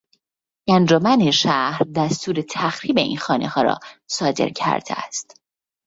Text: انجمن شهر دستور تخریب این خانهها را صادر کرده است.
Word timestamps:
انجمن 0.67 1.31
شهر 1.31 1.81
دستور 1.95 2.35
تخریب 2.49 2.97
این 2.97 3.17
خانهها 3.17 3.61
را 3.61 3.79
صادر 4.09 4.49
کرده 4.49 4.93
است. 5.05 5.35